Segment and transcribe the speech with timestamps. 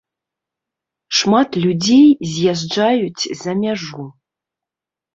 [1.17, 4.11] Шмат людзей з'язджаюць за мяжу.